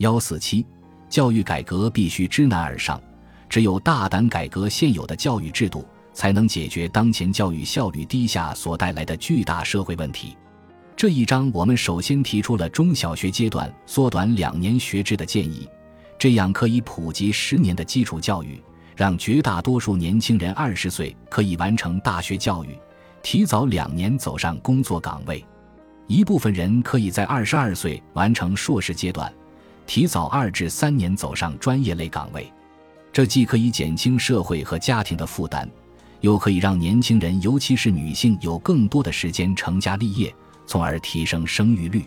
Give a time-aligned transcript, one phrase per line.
[0.00, 0.64] 幺四七，
[1.10, 2.98] 教育改革必须知难而上，
[3.50, 10.34] 只有大胆改革现有的教育制度，才能解决当前教育效率低下所带来的巨大社会问题。
[10.96, 15.68] 这一章我们首先提出了中小学阶段缩短两年学制的建议，
[16.18, 18.58] 这样可以普及十年的基础教育，
[18.96, 22.74] 让绝大多数年轻人二十岁可以完成大学教育，
[23.22, 25.44] 提早两年走上工作岗位。
[26.06, 29.30] 一部分人可以在二十二岁完成硕士阶段，
[29.90, 32.48] 提早二至三年走上专业类岗位，
[33.12, 35.68] 这既可以减轻社会和家庭的负担，
[36.20, 40.32] 又可以让年轻人，尤其是女性有更多的时间成家立业，
[40.64, 42.04] 从而提升生育率。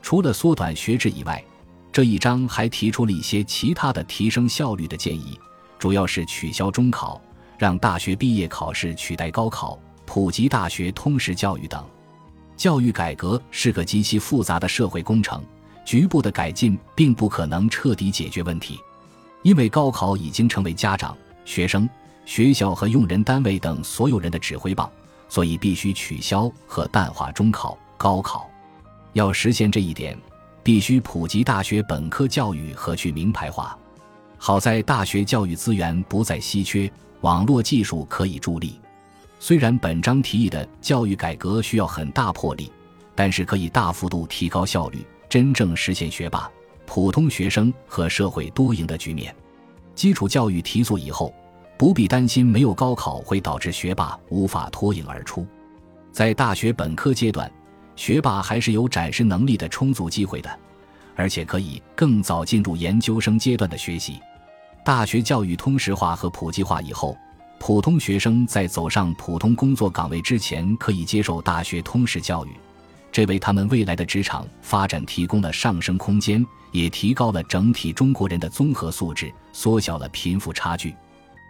[0.00, 1.44] 除了缩短学制以外，
[1.92, 5.38] 这一章还提出了一些其他的提升效率的建议，
[5.78, 7.20] 主要是取消中考，
[7.58, 11.84] 让大学毕业考试取代高考，普及大学通识教育等。
[12.56, 15.44] 教育改革是个极其复杂的社会工程，
[15.90, 18.78] 局部的改进并不可能彻底解决问题。
[19.42, 21.90] 因为高考已经成为家长、学生、
[22.24, 24.88] 学校和用人单位等所有人的指挥棒，
[25.28, 28.48] 所以必须取消和淡化中考、高考。
[29.14, 30.16] 要实现这一点，
[30.62, 33.76] 必须普及大学本科教育和去名牌化。
[34.38, 36.88] 好在大学教育资源不再稀缺，
[37.22, 38.78] 网络技术可以助力。
[39.40, 42.70] 虽然本章提议的教育改革需要很大魄力，
[43.16, 46.50] 但是可以大幅度提高效率，真正实现学霸、
[46.84, 49.34] 普通学生和社会多赢的局面。
[49.94, 51.32] 基础教育提速以后，
[51.78, 55.46] 不必担心没有高考会导致学霸无法脱颖而出。
[56.10, 57.50] 在大学本科阶段，
[57.94, 60.58] 学霸还是有展示能力的充足机会的，
[61.14, 64.18] 而且可以更早进入研究生阶段的学习。
[64.84, 67.16] 大学教育通识化和普及化以后。
[67.62, 72.56] 普通学生在走上普通工作岗位之前，可以接受大学通识教育，
[73.12, 80.94] 这为他们未来的职场发展提供了上升空间，也提高了整体中国人的综合素质，缩小了贫富差距。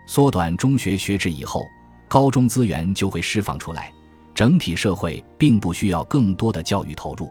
[0.06, 1.64] 缩短中学学制以后，
[2.08, 3.92] 高中资源就会释放出来，
[4.34, 7.30] 整体社会并不需要更多的教育投入，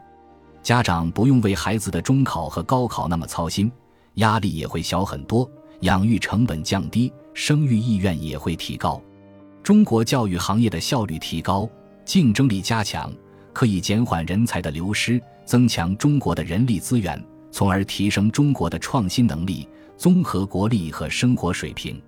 [0.62, 3.72] 家长不用为孩子的中考和高考那么操心，
[4.16, 5.50] 压力也会小很多，
[5.81, 7.12] 养育成本降低。
[7.34, 9.02] 生育意愿也会提高，
[9.64, 11.70] 中国教育行业的效率提高，
[12.04, 13.14] 竞争力加强，
[13.59, 17.22] 可以减缓人才的流失，增强中国的人力资源，
[17.52, 22.02] 从而提升中国的创新能力、综合国力和生活水平。